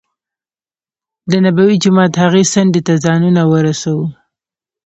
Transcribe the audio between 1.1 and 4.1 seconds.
دنبوي جومات هغې څنډې ته ځانونه ورسو.